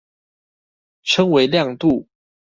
[1.03, 2.07] 稱為亮度